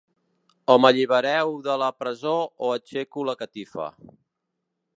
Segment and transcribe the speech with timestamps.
[0.73, 2.33] O m’allibereu de la presó
[2.67, 3.87] o aixeco la catifa.